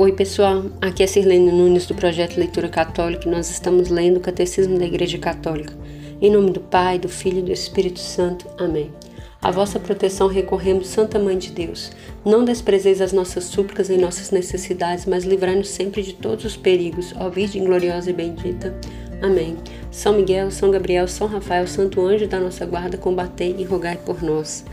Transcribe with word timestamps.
Oi, 0.00 0.12
pessoal. 0.12 0.64
Aqui 0.80 1.02
é 1.02 1.06
Sirlene 1.06 1.52
Nunes 1.52 1.84
do 1.84 1.94
projeto 1.94 2.38
Leitura 2.38 2.70
Católica 2.70 3.28
e 3.28 3.30
nós 3.30 3.50
estamos 3.50 3.90
lendo 3.90 4.16
o 4.16 4.20
Catecismo 4.20 4.78
da 4.78 4.86
Igreja 4.86 5.18
Católica. 5.18 5.74
Em 6.22 6.32
nome 6.32 6.52
do 6.52 6.60
Pai, 6.60 6.98
do 6.98 7.06
Filho 7.06 7.40
e 7.40 7.42
do 7.42 7.52
Espírito 7.52 8.00
Santo. 8.00 8.46
Amém. 8.56 8.90
A 9.42 9.50
vossa 9.50 9.78
proteção 9.78 10.26
recorremos, 10.26 10.86
Santa 10.86 11.18
Mãe 11.18 11.36
de 11.36 11.50
Deus. 11.50 11.92
Não 12.24 12.46
desprezeis 12.46 13.02
as 13.02 13.12
nossas 13.12 13.44
súplicas 13.44 13.90
e 13.90 13.98
nossas 13.98 14.30
necessidades, 14.30 15.04
mas 15.04 15.24
livrai-nos 15.24 15.68
sempre 15.68 16.02
de 16.02 16.14
todos 16.14 16.46
os 16.46 16.56
perigos, 16.56 17.12
ó 17.20 17.28
Virgem 17.28 17.62
gloriosa 17.62 18.08
e 18.08 18.14
bendita. 18.14 18.74
Amém. 19.20 19.58
São 19.90 20.14
Miguel, 20.14 20.50
São 20.50 20.70
Gabriel, 20.70 21.06
São 21.08 21.26
Rafael, 21.26 21.66
Santo 21.66 22.00
Anjo 22.00 22.26
da 22.26 22.40
nossa 22.40 22.64
guarda, 22.64 22.96
combatei 22.96 23.54
e 23.58 23.64
rogai 23.64 23.98
por 23.98 24.22
nós. 24.22 24.64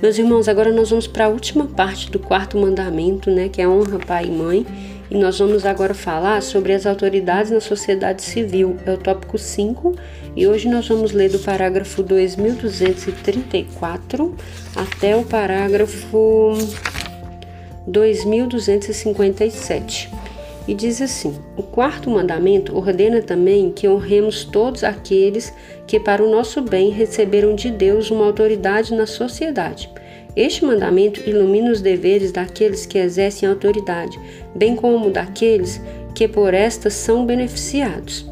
Meus 0.00 0.16
irmãos, 0.18 0.46
agora 0.46 0.70
nós 0.70 0.90
vamos 0.90 1.06
para 1.06 1.24
a 1.24 1.28
última 1.28 1.64
parte 1.64 2.10
do 2.10 2.18
quarto 2.18 2.58
mandamento, 2.58 3.30
né, 3.30 3.48
que 3.48 3.62
é 3.62 3.68
honra 3.68 3.98
pai 3.98 4.26
e 4.26 4.30
mãe, 4.30 4.66
e 5.10 5.16
nós 5.16 5.38
vamos 5.38 5.64
agora 5.64 5.94
falar 5.94 6.42
sobre 6.42 6.74
as 6.74 6.84
autoridades 6.84 7.50
na 7.50 7.60
sociedade 7.60 8.20
civil. 8.20 8.76
É 8.84 8.92
o 8.92 8.98
tópico 8.98 9.38
5, 9.38 9.96
e 10.36 10.46
hoje 10.46 10.68
nós 10.68 10.86
vamos 10.86 11.12
ler 11.12 11.30
do 11.30 11.38
parágrafo 11.38 12.02
2234 12.02 14.36
até 14.76 15.16
o 15.16 15.24
parágrafo 15.24 16.52
2257. 17.86 20.10
E 20.66 20.74
diz 20.74 21.00
assim: 21.00 21.34
O 21.56 21.62
quarto 21.62 22.10
mandamento 22.10 22.76
ordena 22.76 23.22
também 23.22 23.70
que 23.70 23.88
honremos 23.88 24.44
todos 24.44 24.82
aqueles 24.82 25.52
que, 25.86 26.00
para 26.00 26.22
o 26.24 26.30
nosso 26.30 26.60
bem, 26.60 26.90
receberam 26.90 27.54
de 27.54 27.70
Deus 27.70 28.10
uma 28.10 28.26
autoridade 28.26 28.94
na 28.94 29.06
sociedade. 29.06 29.88
Este 30.34 30.64
mandamento 30.64 31.20
ilumina 31.28 31.70
os 31.70 31.80
deveres 31.80 32.32
daqueles 32.32 32.84
que 32.84 32.98
exercem 32.98 33.48
autoridade, 33.48 34.18
bem 34.54 34.76
como 34.76 35.10
daqueles 35.10 35.80
que 36.14 36.26
por 36.26 36.52
estas 36.52 36.94
são 36.94 37.24
beneficiados. 37.24 38.26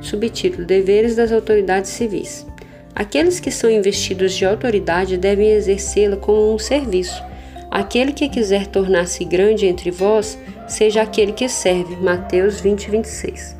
Subtítulo: 0.00 0.66
Deveres 0.66 1.16
das 1.16 1.32
autoridades 1.32 1.90
civis. 1.90 2.46
Aqueles 2.94 3.40
que 3.40 3.50
são 3.50 3.70
investidos 3.70 4.34
de 4.34 4.44
autoridade 4.44 5.16
devem 5.16 5.52
exercê-la 5.52 6.16
como 6.16 6.52
um 6.54 6.58
serviço. 6.58 7.22
Aquele 7.70 8.12
que 8.12 8.28
quiser 8.28 8.66
tornar-se 8.66 9.24
grande 9.24 9.64
entre 9.64 9.90
vós, 9.90 10.38
seja 10.68 11.02
aquele 11.02 11.32
que 11.32 11.48
serve. 11.48 11.96
Mateus 11.96 12.60
20, 12.60 12.90
26. 12.90 13.56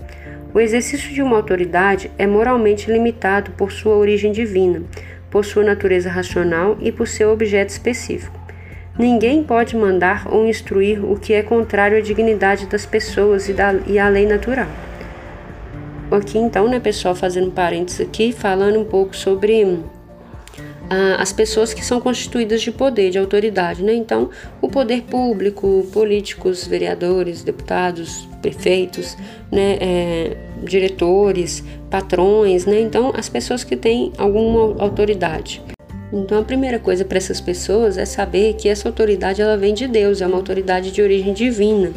O 0.55 0.61
exercício 0.61 1.13
de 1.13 1.23
uma 1.23 1.37
autoridade 1.37 2.11
é 2.19 2.27
moralmente 2.27 2.91
limitado 2.91 3.53
por 3.53 3.73
sua 3.73 3.97
origem 3.97 4.33
divina, 4.33 4.83
por 5.31 5.45
sua 5.45 5.65
natureza 5.65 6.11
racional 6.11 6.77
e 6.81 6.93
por 6.93 7.09
seu 7.09 7.33
objeto 7.33 7.71
específico. 7.71 8.39
Ninguém 8.99 9.43
pode 9.43 9.75
mandar 9.75 10.29
ou 10.31 10.47
instruir 10.47 11.03
o 11.03 11.19
que 11.19 11.33
é 11.33 11.43
contrário 11.43 11.97
à 11.97 12.01
dignidade 12.03 12.67
das 12.67 12.85
pessoas 12.85 13.49
e, 13.49 13.55
da, 13.55 13.75
e 13.87 13.99
à 13.99 14.09
lei 14.09 14.27
natural. 14.27 14.69
Aqui 16.11 16.37
então, 16.37 16.69
né, 16.69 16.79
pessoal, 16.79 17.15
fazendo 17.15 17.51
parênteses 17.51 18.03
aqui, 18.03 18.33
falando 18.33 18.79
um 18.79 18.85
pouco 18.85 19.17
sobre 19.17 19.65
as 21.19 21.33
pessoas 21.33 21.73
que 21.73 21.85
são 21.85 22.01
constituídas 22.01 22.61
de 22.63 22.71
poder, 22.71 23.11
de 23.11 23.19
autoridade, 23.19 23.83
né? 23.83 23.95
Então, 23.95 24.31
o 24.61 24.69
poder 24.69 25.03
público, 25.03 25.87
políticos, 25.93 26.67
vereadores, 26.67 27.43
deputados, 27.43 28.29
prefeitos, 28.41 29.17
né? 29.51 29.79
É, 29.81 30.37
diretores, 30.63 31.63
patrões, 31.91 32.67
né? 32.67 32.81
Então, 32.81 33.13
as 33.17 33.29
pessoas 33.29 33.65
que 33.65 33.77
têm 33.77 34.13
alguma 34.19 34.83
autoridade. 34.83 35.63
Então, 36.13 36.39
a 36.39 36.45
primeira 36.45 36.79
coisa 36.79 37.05
para 37.05 37.17
essas 37.17 37.41
pessoas 37.41 37.97
é 37.97 38.05
saber 38.05 38.55
que 38.55 38.69
essa 38.69 38.89
autoridade 38.89 39.41
ela 39.41 39.57
vem 39.57 39.73
de 39.73 39.89
Deus, 39.89 40.21
é 40.21 40.27
uma 40.27 40.37
autoridade 40.37 40.91
de 40.91 41.01
origem 41.01 41.33
divina 41.33 41.91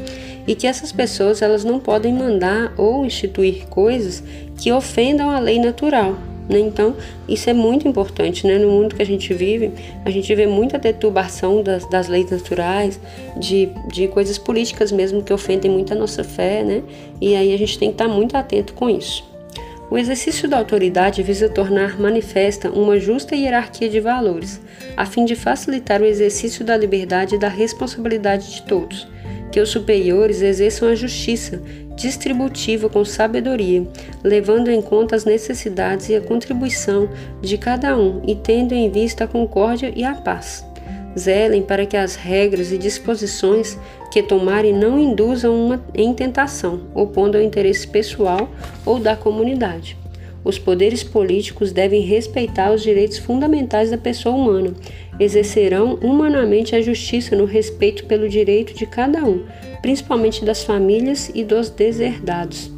e 0.48 0.56
que 0.56 0.68
essas 0.68 0.92
pessoas 0.92 1.42
elas 1.42 1.64
não 1.64 1.80
podem 1.80 2.14
mandar 2.14 2.74
ou 2.78 3.06
instituir 3.06 3.68
coisas 3.68 4.24
que 4.58 4.72
ofendam 4.72 5.30
a 5.30 5.40
lei 5.40 5.60
natural. 5.60 6.16
Né? 6.50 6.60
Então, 6.60 6.96
isso 7.28 7.50
é 7.50 7.54
muito 7.54 7.88
importante. 7.88 8.46
Né? 8.46 8.58
No 8.58 8.70
mundo 8.70 8.96
que 8.96 9.02
a 9.02 9.06
gente 9.06 9.34
vive, 9.34 9.72
a 10.04 10.10
gente 10.10 10.34
vê 10.34 10.48
muita 10.48 10.78
deturbação 10.78 11.64
das, 11.64 11.88
das 11.90 12.08
leis 12.08 12.30
naturais, 12.30 13.00
de, 13.38 13.70
de 13.92 14.08
coisas 14.08 14.38
políticas 14.38 14.92
mesmo 14.92 15.24
que 15.24 15.34
ofendem 15.34 15.72
muito 15.72 15.94
a 15.94 15.96
nossa 15.96 16.24
fé, 16.24 16.64
né? 16.64 16.84
e 17.20 17.36
aí 17.36 17.54
a 17.54 17.58
gente 17.58 17.78
tem 17.78 17.90
que 17.90 17.96
estar 17.96 18.08
muito 18.08 18.36
atento 18.36 18.74
com 18.74 18.90
isso. 18.90 19.36
O 19.90 19.98
exercício 19.98 20.50
da 20.50 20.58
autoridade 20.58 21.22
visa 21.22 21.48
tornar 21.48 22.00
manifesta 22.00 22.72
uma 22.72 23.00
justa 23.00 23.36
hierarquia 23.36 23.88
de 23.88 24.00
valores, 24.00 24.60
a 24.98 25.06
fim 25.06 25.26
de 25.26 25.36
facilitar 25.36 26.02
o 26.02 26.06
exercício 26.06 26.66
da 26.66 26.76
liberdade 26.76 27.36
e 27.36 27.40
da 27.40 27.48
responsabilidade 27.48 28.52
de 28.52 28.62
todos, 28.64 29.08
que 29.52 29.60
os 29.60 29.70
superiores 29.70 30.42
exerçam 30.42 30.90
a 30.90 30.96
justiça 30.96 31.62
distributiva 31.96 32.90
com 32.90 33.06
sabedoria, 33.06 33.88
levando 34.24 34.70
em 34.70 34.82
conta 34.82 35.16
as 35.16 35.26
necessidades 35.26 36.10
e 36.10 36.16
a 36.16 36.22
contribuição 36.22 37.10
de 37.42 37.58
cada 37.58 37.98
um 37.98 38.22
e 38.28 38.36
tendo 38.36 38.74
em 38.74 38.90
vista 38.90 39.24
a 39.24 39.28
concórdia 39.28 39.92
e 39.96 40.04
a 40.04 40.14
paz. 40.14 40.66
Zelem 41.18 41.62
para 41.62 41.86
que 41.86 41.96
as 41.96 42.16
regras 42.16 42.72
e 42.72 42.78
disposições 42.78 43.78
que 44.12 44.22
tomarem 44.22 44.74
não 44.74 45.00
induzam 45.00 45.56
uma 45.56 45.82
em 45.94 46.14
tentação, 46.14 46.82
opondo 46.94 47.38
ao 47.38 47.44
interesse 47.44 47.88
pessoal 47.88 48.50
ou 48.86 49.00
da 49.00 49.16
comunidade. 49.16 49.98
Os 50.46 50.60
poderes 50.60 51.04
políticos 51.04 51.72
devem 51.72 52.02
respeitar 52.02 52.72
os 52.72 52.84
direitos 52.84 53.18
fundamentais 53.18 53.90
da 53.90 53.98
pessoa 53.98 54.36
humana, 54.36 54.76
exercerão 55.20 55.96
humanamente 55.96 56.76
a 56.76 56.82
justiça 56.82 57.36
no 57.36 57.46
respeito 57.46 58.06
pelo 58.06 58.30
direito 58.30 58.72
de 58.76 58.86
cada 58.86 59.26
um, 59.26 59.44
principalmente 59.82 60.46
das 60.46 60.64
famílias 60.64 61.32
e 61.34 61.44
dos 61.44 61.72
deserdados. 61.72 62.72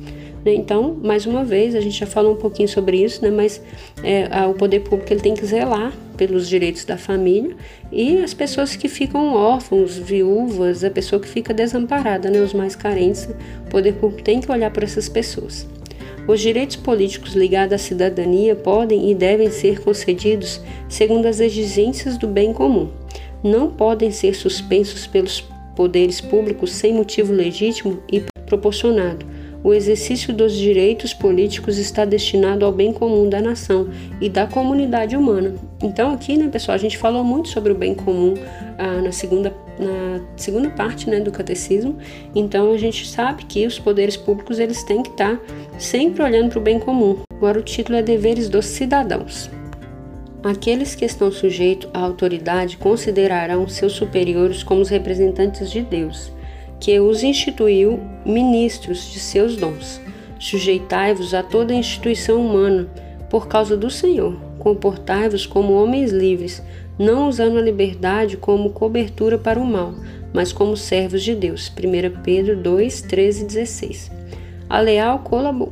Né? 0.46 0.54
Então, 0.54 0.98
mais 1.04 1.26
uma 1.26 1.44
vez, 1.44 1.76
a 1.76 1.82
gente 1.82 2.00
já 2.00 2.06
falou 2.06 2.34
um 2.34 2.38
pouquinho 2.38 2.70
sobre 2.70 3.04
isso, 3.04 3.22
né? 3.22 3.30
mas 3.30 3.62
é, 4.02 4.46
o 4.46 4.54
poder 4.54 4.80
público 4.80 5.12
ele 5.12 5.20
tem 5.20 5.34
que 5.34 5.46
zelar 5.46 5.92
pelos 6.16 6.48
direitos 6.48 6.86
da 6.86 6.98
família 6.98 7.54
e 7.92 8.20
as 8.20 8.34
pessoas 8.34 8.78
que 8.78 8.88
ficam 8.88 9.34
órfãos, 9.34 9.98
viúvas, 9.98 10.86
a 10.86 10.90
pessoa 10.90 11.22
que 11.22 11.28
fica 11.28 11.54
desamparada, 11.54 12.30
né? 12.30 12.40
os 12.40 12.54
mais 12.54 12.78
carentes, 12.78 13.28
o 13.66 13.70
poder 13.70 13.96
público 13.96 14.24
tem 14.24 14.40
que 14.40 14.50
olhar 14.50 14.72
para 14.72 14.86
essas 14.86 15.10
pessoas. 15.10 15.68
Os 16.28 16.42
direitos 16.42 16.76
políticos 16.76 17.34
ligados 17.34 17.74
à 17.74 17.78
cidadania 17.78 18.54
podem 18.54 19.10
e 19.10 19.16
devem 19.16 19.50
ser 19.50 19.82
concedidos 19.82 20.60
segundo 20.90 21.26
as 21.26 21.40
exigências 21.40 22.18
do 22.18 22.28
bem 22.28 22.52
comum. 22.52 22.90
Não 23.42 23.70
podem 23.72 24.12
ser 24.12 24.36
suspensos 24.36 25.08
pelos 25.08 25.42
poderes 25.74 26.20
públicos 26.20 26.72
sem 26.72 26.94
motivo 26.94 27.32
legítimo 27.32 28.04
e 28.12 28.24
proporcionado. 28.46 29.26
O 29.64 29.74
exercício 29.74 30.34
dos 30.34 30.54
direitos 30.54 31.14
políticos 31.14 31.78
está 31.78 32.04
destinado 32.04 32.66
ao 32.66 32.72
bem 32.72 32.92
comum 32.92 33.28
da 33.30 33.42
nação 33.42 33.90
e 34.22 34.30
da 34.30 34.46
comunidade 34.48 35.16
humana. 35.16 35.56
Então, 35.82 36.14
aqui, 36.14 36.38
né, 36.38 36.48
pessoal, 36.48 36.76
a 36.76 36.80
gente 36.80 36.98
falou 36.98 37.24
muito 37.24 37.50
sobre 37.50 37.72
o 37.72 37.76
bem 37.76 37.94
comum 37.94 38.34
ah, 38.78 39.02
na 39.02 39.12
segunda 39.12 39.50
na 39.80 40.22
segunda 40.36 40.70
parte 40.70 41.10
né, 41.10 41.20
do 41.20 41.32
catecismo. 41.32 41.98
Então 42.36 42.72
a 42.72 42.78
gente 42.78 43.08
sabe 43.08 43.46
que 43.46 43.66
os 43.66 43.80
poderes 43.80 44.18
públicos 44.18 44.60
eles 44.60 44.84
têm 44.84 45.04
que 45.04 45.10
estar 45.10 45.40
sempre 45.78 46.24
olhando 46.24 46.50
para 46.50 46.60
o 46.60 46.62
bem 46.62 46.80
comum. 46.80 47.18
Agora 47.34 47.60
o 47.60 47.64
título 47.64 47.98
é 47.98 48.02
Deveres 48.02 48.50
dos 48.50 48.66
Cidadãos. 48.66 49.50
Aqueles 50.44 50.96
que 50.96 51.04
estão 51.04 51.32
sujeitos 51.32 51.90
à 51.94 52.00
autoridade 52.00 52.78
considerarão 52.78 53.68
seus 53.68 53.94
superiores 53.94 54.64
como 54.64 54.82
os 54.82 54.90
representantes 54.90 55.70
de 55.70 55.82
Deus, 55.82 56.32
que 56.80 57.00
os 57.00 57.24
instituiu 57.24 58.00
ministros 58.26 59.12
de 59.12 59.20
seus 59.20 59.58
dons. 59.58 60.00
Sujeitai-vos 60.40 61.34
a 61.34 61.42
toda 61.42 61.74
instituição 61.74 62.40
humana 62.40 62.88
por 63.30 63.48
causa 63.48 63.76
do 63.76 63.90
Senhor. 63.90 64.40
Comportai-vos 64.60 65.46
como 65.46 65.74
homens 65.74 66.12
livres, 66.12 66.62
não 66.98 67.28
usando 67.28 67.58
a 67.58 67.62
liberdade 67.62 68.38
como 68.38 68.72
cobertura 68.72 69.38
para 69.38 69.60
o 69.60 69.66
mal, 69.66 69.94
mas 70.34 70.52
como 70.52 70.76
servos 70.76 71.24
de 71.24 71.36
Deus. 71.36 71.72
1 71.72 72.22
Pedro 72.22 72.58
2, 72.58 73.02
13 73.02 73.44
e 73.44 73.48
16. 73.48 74.12
A 74.70 74.82
leal 74.82 75.20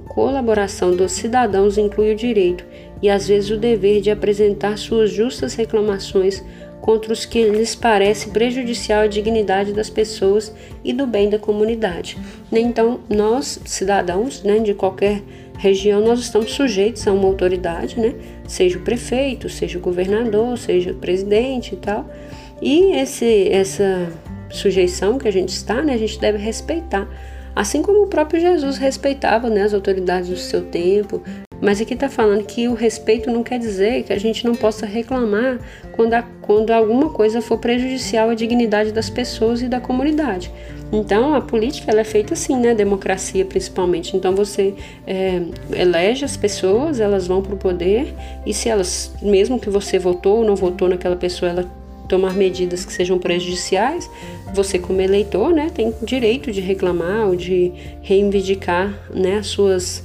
colaboração 0.08 0.96
dos 0.96 1.12
cidadãos 1.12 1.78
inclui 1.78 2.14
o 2.14 2.16
direito 2.16 2.64
e 3.02 3.10
às 3.10 3.28
vezes 3.28 3.50
o 3.50 3.58
dever 3.58 4.00
de 4.00 4.10
apresentar 4.10 4.78
suas 4.78 5.12
justas 5.12 5.54
reclamações 5.54 6.44
contra 6.86 7.12
os 7.12 7.26
que 7.26 7.50
lhes 7.50 7.74
parece 7.74 8.30
prejudicial 8.30 9.02
à 9.02 9.08
dignidade 9.08 9.74
das 9.74 9.90
pessoas 9.90 10.54
e 10.84 10.94
do 10.94 11.08
bem 11.08 11.32
da 11.32 11.40
comunidade. 11.40 12.16
Então, 12.52 13.00
nós, 13.10 13.60
cidadãos 13.66 14.44
né, 14.44 14.60
de 14.60 14.76
qualquer 14.76 15.24
região, 15.58 16.00
nós 16.00 16.20
estamos 16.20 16.52
sujeitos 16.52 17.08
a 17.08 17.12
uma 17.12 17.26
autoridade, 17.26 18.00
né, 18.00 18.14
seja 18.48 18.78
o 18.78 18.82
prefeito, 18.82 19.50
seja 19.50 19.80
o 19.80 19.82
governador, 19.82 20.60
seja 20.60 20.92
o 20.92 20.96
presidente 20.96 21.74
e 21.74 21.78
tal. 21.78 22.08
E 22.62 22.92
esse, 22.98 23.50
essa 23.50 24.08
sujeição 24.52 25.18
que 25.18 25.28
a 25.28 25.32
gente 25.32 25.50
está, 25.50 25.82
né, 25.82 25.96
a 25.96 25.98
gente 25.98 26.20
deve 26.20 26.38
respeitar. 26.38 27.10
Assim 27.56 27.82
como 27.82 28.04
o 28.04 28.08
próprio 28.08 28.40
Jesus 28.40 28.78
respeitava 28.78 29.50
né, 29.50 29.64
as 29.64 29.74
autoridades 29.74 30.30
do 30.30 30.38
seu 30.38 30.62
tempo, 30.62 31.20
Mas 31.66 31.82
aqui 31.82 31.96
está 31.96 32.08
falando 32.08 32.44
que 32.44 32.68
o 32.68 32.76
respeito 32.76 33.32
não 33.32 33.42
quer 33.42 33.58
dizer 33.58 34.04
que 34.04 34.14
a 34.14 34.20
gente 34.20 34.46
não 34.46 34.54
possa 34.54 34.86
reclamar 34.86 35.58
quando, 35.94 36.14
a, 36.14 36.22
quando 36.40 36.70
alguma 36.70 37.10
coisa 37.10 37.42
for 37.42 37.58
prejudicial 37.58 38.30
à 38.30 38.36
dignidade 38.36 38.92
das 38.92 39.10
pessoas 39.10 39.64
e 39.64 39.68
da 39.68 39.80
comunidade. 39.80 40.52
Então, 40.94 41.34
a 41.34 41.42
política 41.42 41.90
ela 41.90 42.02
é 42.02 42.04
feita 42.04 42.36
assim, 42.36 42.56
né? 42.56 42.76
Democracia 42.76 43.44
principalmente. 43.44 44.16
Então, 44.16 44.36
você 44.36 44.76
é, 45.08 45.42
elege 45.74 46.24
as 46.24 46.38
pessoas, 46.38 47.00
elas 47.00 47.26
vão 47.26 47.42
para 47.42 47.56
o 47.56 47.58
poder 47.58 48.14
e 48.46 48.54
se 48.54 48.70
elas, 48.70 49.12
mesmo 49.20 49.60
que 49.60 49.68
você 49.68 49.98
votou 49.98 50.42
ou 50.42 50.46
não 50.46 50.56
votou 50.56 50.88
naquela 50.88 51.16
pessoa, 51.16 51.50
ela 51.50 51.66
tomar 52.08 52.36
medidas 52.36 52.86
que 52.86 52.94
sejam 52.94 53.18
prejudiciais, 53.18 54.08
você 54.54 54.78
como 54.78 55.02
eleitor, 55.02 55.52
né, 55.52 55.72
tem 55.74 55.92
direito 56.04 56.52
de 56.52 56.62
reclamar 56.62 57.26
ou 57.28 57.36
de 57.36 57.74
reivindicar, 58.04 58.94
né, 59.12 59.40
as 59.40 59.48
suas 59.48 60.04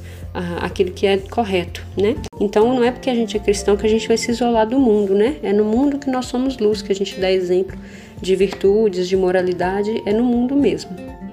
aquilo 0.61 0.93
que 0.93 1.07
é 1.07 1.19
correto, 1.19 1.85
né? 1.97 2.17
Então 2.41 2.73
não 2.75 2.85
é 2.85 2.91
porque 2.91 3.11
a 3.11 3.15
gente 3.15 3.37
é 3.37 3.41
cristão 3.41 3.77
que 3.77 3.87
a 3.87 3.91
gente 3.91 4.07
vai 4.07 4.17
se 4.17 4.31
isolar 4.31 4.67
do 4.67 4.79
mundo, 4.79 5.15
né? 5.15 5.37
É 5.43 5.53
no 5.53 5.65
mundo 5.65 5.99
que 5.99 6.11
nós 6.11 6.27
somos 6.27 6.59
luz, 6.59 6.83
que 6.83 6.93
a 6.93 6.95
gente 6.95 7.19
dá 7.21 7.31
exemplo 7.31 7.77
de 8.21 8.37
virtudes, 8.37 9.09
de 9.09 9.17
moralidade, 9.17 10.03
é 10.05 10.13
no 10.13 10.23
mundo 10.23 10.55
mesmo. 10.55 10.91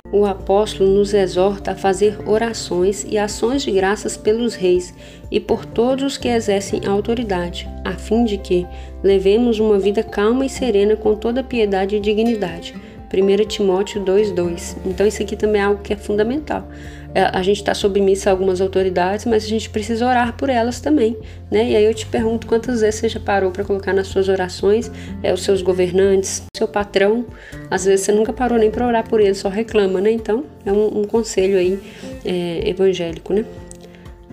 O 0.09 0.25
apóstolo 0.25 0.89
nos 0.89 1.13
exorta 1.13 1.71
a 1.71 1.75
fazer 1.75 2.17
orações 2.25 3.05
e 3.09 3.17
ações 3.17 3.61
de 3.61 3.71
graças 3.71 4.15
pelos 4.15 4.55
reis 4.55 4.93
e 5.29 5.37
por 5.37 5.65
todos 5.65 6.03
os 6.05 6.17
que 6.17 6.29
exercem 6.29 6.85
autoridade, 6.85 7.67
a 7.83 7.91
fim 7.91 8.23
de 8.23 8.37
que 8.37 8.65
levemos 9.03 9.59
uma 9.59 9.77
vida 9.77 10.01
calma 10.01 10.45
e 10.45 10.49
serena 10.49 10.95
com 10.95 11.13
toda 11.13 11.43
piedade 11.43 11.97
e 11.97 11.99
dignidade. 11.99 12.73
1 13.13 13.45
Timóteo 13.45 14.03
2,2. 14.03 14.77
Então, 14.85 15.07
isso 15.07 15.21
aqui 15.21 15.35
também 15.35 15.61
é 15.61 15.65
algo 15.65 15.81
que 15.81 15.93
é 15.93 15.97
fundamental. 15.97 16.67
É, 17.15 17.23
a 17.33 17.41
gente 17.41 17.57
está 17.57 17.73
submissa 17.73 18.29
a 18.29 18.33
algumas 18.33 18.61
autoridades, 18.61 19.25
mas 19.25 19.43
a 19.43 19.47
gente 19.47 19.69
precisa 19.69 20.05
orar 20.05 20.35
por 20.37 20.49
elas 20.49 20.79
também, 20.79 21.17
né? 21.49 21.71
E 21.71 21.75
aí 21.75 21.85
eu 21.85 21.93
te 21.93 22.05
pergunto 22.05 22.45
quantas 22.45 22.81
vezes 22.81 22.99
você 22.99 23.09
já 23.09 23.19
parou 23.19 23.49
para 23.49 23.63
colocar 23.63 23.93
nas 23.93 24.07
suas 24.07 24.29
orações 24.29 24.91
é, 25.23 25.33
os 25.33 25.41
seus 25.41 25.61
governantes, 25.61 26.43
seu 26.55 26.67
patrão. 26.67 27.25
Às 27.71 27.85
vezes 27.85 28.05
você 28.05 28.11
nunca 28.11 28.31
parou 28.31 28.59
nem 28.59 28.69
para 28.69 28.85
orar 28.85 29.07
por 29.07 29.19
ele, 29.19 29.33
só 29.33 29.49
reclama, 29.49 29.99
né? 29.99 30.11
Então 30.11 30.43
é 30.65 30.71
um, 30.71 30.99
um 30.99 31.03
conselho 31.05 31.57
aí 31.57 31.79
é, 32.23 32.69
evangélico, 32.69 33.33
né? 33.33 33.45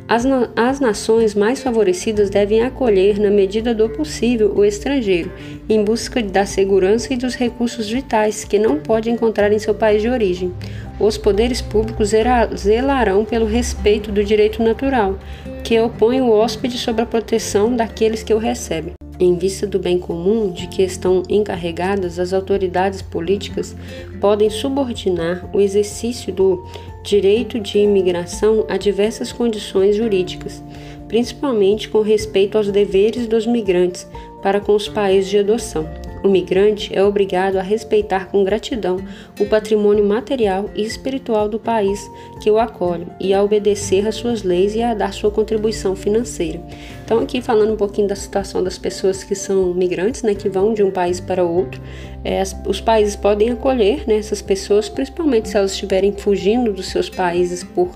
As, 0.06 0.26
as, 0.54 0.80
nações 0.80 1.34
mais 1.34 1.62
favorecidas 1.62 2.28
devem 2.28 2.62
acolher, 2.62 3.18
na 3.18 3.30
medida 3.30 3.74
do 3.74 3.88
possível, 3.88 4.52
o 4.54 4.62
estrangeiro, 4.62 5.32
em 5.66 5.82
busca 5.82 6.22
da 6.22 6.44
segurança 6.44 7.14
e 7.14 7.16
dos 7.16 7.34
recursos 7.34 7.88
vitais 7.88 8.44
que 8.44 8.58
não 8.58 8.78
pode 8.78 9.08
encontrar 9.10 9.50
em 9.50 9.58
seu 9.58 9.74
país 9.74 10.02
de 10.02 10.10
origem. 10.10 10.52
Os 11.00 11.16
poderes 11.16 11.62
públicos 11.62 12.10
zelarão 12.54 13.24
pelo 13.24 13.46
respeito 13.46 14.12
do 14.12 14.22
direito 14.22 14.62
natural, 14.62 15.18
que 15.64 15.80
opõe 15.80 16.20
o 16.20 16.30
hóspede 16.30 16.76
sob 16.76 17.00
a 17.00 17.06
proteção 17.06 17.74
daqueles 17.74 18.22
que 18.22 18.34
o 18.34 18.38
recebem. 18.38 18.92
Em 19.18 19.36
vista 19.38 19.66
do 19.66 19.78
bem 19.78 19.98
comum 19.98 20.50
de 20.50 20.66
que 20.66 20.82
estão 20.82 21.22
encarregadas, 21.28 22.18
as 22.18 22.32
autoridades 22.32 23.00
políticas 23.00 23.74
podem 24.20 24.50
subordinar 24.50 25.48
o 25.52 25.60
exercício 25.60 26.32
do 26.32 26.66
direito 27.04 27.60
de 27.60 27.78
imigração 27.78 28.64
a 28.66 28.78
diversas 28.78 29.30
condições 29.30 29.94
jurídicas, 29.94 30.64
principalmente 31.06 31.88
com 31.90 32.00
respeito 32.00 32.56
aos 32.56 32.70
deveres 32.70 33.28
dos 33.28 33.46
migrantes 33.46 34.08
para 34.42 34.58
com 34.58 34.74
os 34.74 34.88
países 34.88 35.30
de 35.30 35.38
adoção. 35.38 35.86
O 36.24 36.28
migrante 36.28 36.90
é 36.96 37.04
obrigado 37.04 37.58
a 37.58 37.62
respeitar 37.62 38.28
com 38.30 38.42
gratidão 38.42 38.96
o 39.38 39.44
patrimônio 39.44 40.02
material 40.02 40.70
e 40.74 40.82
espiritual 40.82 41.50
do 41.50 41.58
país 41.58 42.00
que 42.42 42.50
o 42.50 42.58
acolhe 42.58 43.06
e 43.20 43.34
a 43.34 43.42
obedecer 43.42 44.08
às 44.08 44.14
suas 44.14 44.42
leis 44.42 44.74
e 44.74 44.82
a 44.82 44.94
dar 44.94 45.12
sua 45.12 45.30
contribuição 45.30 45.94
financeira. 45.94 46.62
Então, 47.04 47.18
aqui 47.18 47.42
falando 47.42 47.74
um 47.74 47.76
pouquinho 47.76 48.08
da 48.08 48.16
situação 48.16 48.64
das 48.64 48.78
pessoas 48.78 49.22
que 49.22 49.34
são 49.34 49.74
migrantes, 49.74 50.22
né, 50.22 50.34
que 50.34 50.48
vão 50.48 50.72
de 50.72 50.82
um 50.82 50.90
país 50.90 51.20
para 51.20 51.44
outro, 51.44 51.78
é, 52.24 52.42
os 52.66 52.80
países 52.80 53.14
podem 53.14 53.50
acolher 53.50 54.08
né, 54.08 54.16
essas 54.16 54.40
pessoas, 54.40 54.88
principalmente 54.88 55.50
se 55.50 55.58
elas 55.58 55.72
estiverem 55.72 56.12
fugindo 56.12 56.72
dos 56.72 56.86
seus 56.86 57.10
países 57.10 57.62
por 57.62 57.90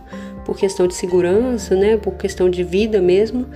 por 0.44 0.56
questão 0.56 0.86
de 0.86 0.94
segurança, 0.94 1.76
né, 1.76 1.98
por 1.98 2.14
questão 2.14 2.48
de 2.48 2.64
vida 2.64 3.02
mesmo, 3.02 3.46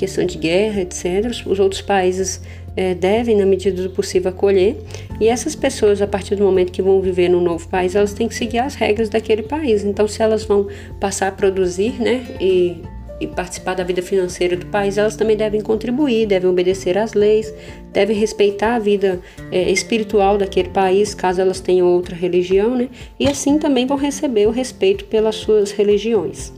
questão 0.00 0.24
de 0.24 0.38
guerra, 0.38 0.80
etc. 0.80 1.30
Os 1.46 1.60
outros 1.60 1.82
países 1.82 2.40
é, 2.76 2.94
devem, 2.94 3.36
na 3.36 3.46
medida 3.46 3.82
do 3.82 3.90
possível, 3.90 4.30
acolher. 4.30 4.76
E 5.20 5.28
essas 5.28 5.54
pessoas, 5.54 6.00
a 6.00 6.06
partir 6.06 6.36
do 6.36 6.44
momento 6.44 6.72
que 6.72 6.82
vão 6.82 7.00
viver 7.00 7.28
num 7.28 7.40
novo 7.40 7.68
país, 7.68 7.94
elas 7.94 8.12
têm 8.12 8.28
que 8.28 8.34
seguir 8.34 8.58
as 8.58 8.74
regras 8.74 9.08
daquele 9.08 9.42
país. 9.42 9.84
Então, 9.84 10.06
se 10.06 10.22
elas 10.22 10.44
vão 10.44 10.68
passar 10.98 11.28
a 11.28 11.32
produzir, 11.32 12.00
né, 12.00 12.24
e, 12.40 12.82
e 13.20 13.26
participar 13.26 13.74
da 13.74 13.84
vida 13.84 14.00
financeira 14.00 14.56
do 14.56 14.66
país, 14.66 14.96
elas 14.96 15.14
também 15.14 15.36
devem 15.36 15.60
contribuir, 15.60 16.26
devem 16.26 16.48
obedecer 16.48 16.96
às 16.96 17.12
leis, 17.12 17.52
devem 17.92 18.16
respeitar 18.16 18.76
a 18.76 18.78
vida 18.78 19.20
é, 19.52 19.70
espiritual 19.70 20.38
daquele 20.38 20.70
país, 20.70 21.14
caso 21.14 21.40
elas 21.40 21.60
tenham 21.60 21.86
outra 21.86 22.16
religião, 22.16 22.76
né? 22.76 22.88
E 23.18 23.28
assim 23.28 23.58
também 23.58 23.86
vão 23.86 23.96
receber 23.96 24.46
o 24.46 24.50
respeito 24.50 25.04
pelas 25.04 25.36
suas 25.36 25.70
religiões. 25.70 26.52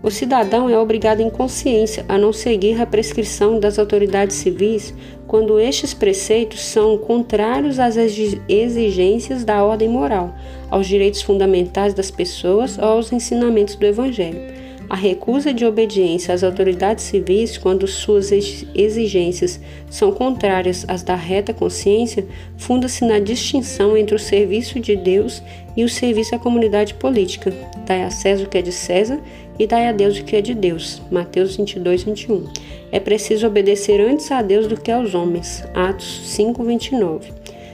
O 0.00 0.12
cidadão 0.12 0.70
é 0.70 0.78
obrigado 0.78 1.20
em 1.20 1.28
consciência 1.28 2.04
a 2.08 2.16
não 2.16 2.32
seguir 2.32 2.80
a 2.80 2.86
prescrição 2.86 3.58
das 3.58 3.80
autoridades 3.80 4.36
civis 4.36 4.94
quando 5.26 5.58
estes 5.58 5.92
preceitos 5.92 6.60
são 6.64 6.96
contrários 6.96 7.80
às 7.80 7.96
exigências 7.96 9.44
da 9.44 9.64
ordem 9.64 9.88
moral, 9.88 10.32
aos 10.70 10.86
direitos 10.86 11.20
fundamentais 11.20 11.94
das 11.94 12.12
pessoas 12.12 12.78
ou 12.78 12.84
aos 12.84 13.12
ensinamentos 13.12 13.74
do 13.74 13.84
Evangelho. 13.84 14.40
A 14.88 14.96
recusa 14.96 15.52
de 15.52 15.66
obediência 15.66 16.32
às 16.32 16.42
autoridades 16.42 17.04
civis, 17.04 17.58
quando 17.58 17.86
suas 17.86 18.30
exigências 18.32 19.60
são 19.90 20.10
contrárias 20.12 20.86
às 20.88 21.02
da 21.02 21.14
reta 21.14 21.52
consciência, 21.52 22.24
funda-se 22.56 23.04
na 23.04 23.18
distinção 23.18 23.98
entre 23.98 24.14
o 24.14 24.18
serviço 24.18 24.80
de 24.80 24.96
Deus 24.96 25.42
e 25.76 25.84
o 25.84 25.90
serviço 25.90 26.34
à 26.34 26.38
comunidade 26.38 26.94
política. 26.94 27.52
Dai 27.84 28.02
a 28.02 28.10
César 28.10 28.44
o 28.44 28.48
que 28.48 28.56
é 28.56 28.62
de 28.62 28.72
César 28.72 29.20
e 29.58 29.66
dai 29.66 29.88
a 29.88 29.92
Deus 29.92 30.18
o 30.18 30.24
que 30.24 30.36
é 30.36 30.40
de 30.40 30.54
Deus. 30.54 31.02
Mateus 31.10 31.56
22, 31.56 32.04
21. 32.04 32.44
É 32.92 33.00
preciso 33.00 33.46
obedecer 33.46 34.00
antes 34.00 34.30
a 34.30 34.40
Deus 34.40 34.66
do 34.66 34.80
que 34.80 34.90
aos 34.90 35.14
homens. 35.14 35.64
Atos 35.74 36.22
5, 36.24 36.62
29. 36.62 37.32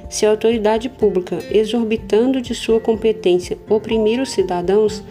Se 0.08 0.24
a 0.26 0.30
autoridade 0.30 0.88
pública, 0.88 1.38
exorbitando 1.50 2.40
de 2.40 2.54
sua 2.54 2.80
competência, 2.80 3.58
oprimir 3.68 4.20
os 4.20 4.30
cidadãos, 4.30 5.02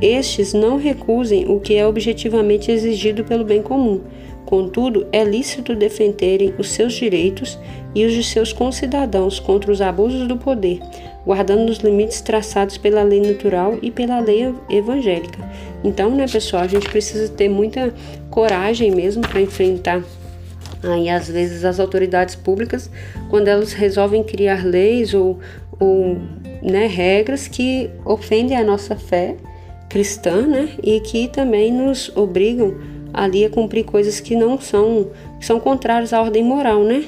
estes 0.00 0.52
não 0.54 0.78
recusem 0.78 1.50
o 1.50 1.60
que 1.60 1.74
é 1.74 1.86
objetivamente 1.86 2.70
exigido 2.70 3.24
pelo 3.24 3.44
bem 3.44 3.62
comum. 3.62 4.00
Contudo, 4.46 5.06
é 5.12 5.24
lícito 5.24 5.74
defenderem 5.74 6.54
os 6.58 6.70
seus 6.70 6.92
direitos 6.92 7.58
e 7.94 8.04
os 8.04 8.12
de 8.12 8.22
seus 8.22 8.52
concidadãos 8.52 9.40
contra 9.40 9.72
os 9.72 9.80
abusos 9.80 10.28
do 10.28 10.36
poder, 10.36 10.80
guardando 11.24 11.70
os 11.70 11.78
limites 11.78 12.20
traçados 12.20 12.76
pela 12.76 13.02
lei 13.02 13.20
natural 13.20 13.78
e 13.80 13.90
pela 13.90 14.20
lei 14.20 14.54
evangélica. 14.68 15.38
Então, 15.84 16.14
né, 16.14 16.26
pessoal, 16.28 16.62
a 16.62 16.66
gente 16.66 16.88
precisa 16.88 17.28
ter 17.28 17.48
muita 17.48 17.92
coragem 18.30 18.90
mesmo 18.90 19.22
para 19.22 19.40
enfrentar 19.40 20.02
aí 20.82 21.08
às 21.08 21.28
vezes 21.28 21.64
as 21.64 21.78
autoridades 21.78 22.34
públicas 22.34 22.90
quando 23.30 23.46
elas 23.46 23.72
resolvem 23.72 24.22
criar 24.22 24.64
leis 24.66 25.14
ou, 25.14 25.38
ou 25.78 26.18
né, 26.62 26.86
regras 26.86 27.46
que 27.46 27.88
ofendem 28.04 28.56
a 28.56 28.64
nossa 28.64 28.96
fé 28.96 29.36
cristã, 29.88 30.46
né, 30.46 30.70
e 30.82 31.00
que 31.00 31.28
também 31.28 31.72
nos 31.72 32.10
obrigam 32.16 32.74
ali 33.12 33.44
a 33.44 33.50
cumprir 33.50 33.84
coisas 33.84 34.20
que 34.20 34.34
não 34.34 34.58
são 34.58 35.10
que 35.38 35.44
são 35.44 35.60
contrárias 35.60 36.12
à 36.12 36.22
ordem 36.22 36.42
moral, 36.42 36.82
né? 36.82 37.04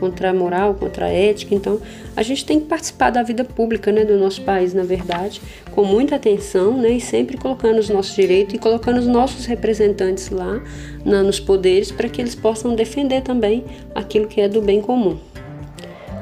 Contra 0.00 0.30
a 0.30 0.34
moral, 0.34 0.74
contra 0.74 1.06
a 1.06 1.08
ética. 1.08 1.54
Então, 1.54 1.80
a 2.16 2.22
gente 2.22 2.46
tem 2.46 2.58
que 2.58 2.66
participar 2.66 3.10
da 3.10 3.22
vida 3.22 3.44
pública, 3.44 3.92
né, 3.92 4.04
do 4.04 4.16
nosso 4.16 4.40
país, 4.42 4.72
na 4.72 4.82
verdade, 4.82 5.40
com 5.72 5.84
muita 5.84 6.16
atenção, 6.16 6.78
né, 6.78 6.90
e 6.90 7.00
sempre 7.00 7.36
colocando 7.36 7.78
os 7.78 7.90
nossos 7.90 8.14
direitos 8.14 8.54
e 8.54 8.58
colocando 8.58 8.98
os 8.98 9.06
nossos 9.06 9.44
representantes 9.44 10.30
lá 10.30 10.62
na, 11.04 11.22
nos 11.22 11.38
poderes 11.38 11.92
para 11.92 12.08
que 12.08 12.22
eles 12.22 12.34
possam 12.34 12.74
defender 12.74 13.20
também 13.20 13.64
aquilo 13.94 14.26
que 14.26 14.40
é 14.40 14.48
do 14.48 14.62
bem 14.62 14.80
comum. 14.80 15.18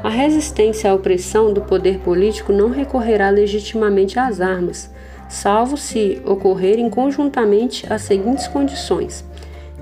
A 0.03 0.11
resistência 0.11 0.91
à 0.91 0.95
opressão 0.95 1.51
do 1.51 1.63
poder 1.63 2.01
político 2.01 2.53
não 2.53 2.69
recorrerá 2.69 3.31
legitimamente 3.31 4.19
às 4.19 4.39
armas, 4.39 4.91
salvo 5.31 5.79
se 5.79 6.21
ocorrerem 6.27 6.91
conjuntamente 6.91 7.87
as 7.91 8.03
seguintes 8.03 8.47
condições: 8.47 9.25